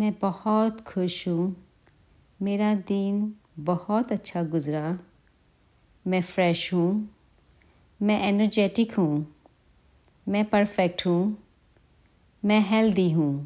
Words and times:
میں 0.00 0.10
بہت 0.20 0.84
خوش 0.84 1.28
ہوں۔ 1.28 1.50
میرا 2.40 2.74
دن 2.88 3.30
بہت 3.64 4.12
اچھا 4.12 4.42
گزرا۔ 4.54 4.92
میں 6.06 6.20
فریش 6.34 6.72
ہوں۔ 6.72 7.02
میں 8.00 8.28
انرجیٹک 8.28 8.98
ہوں۔ 8.98 9.24
میں 10.26 10.42
پرفیکٹ 10.50 11.06
ہوں۔ 11.06 11.30
میں 12.42 12.60
ہیلدی 12.70 13.14
ہوں۔ 13.14 13.44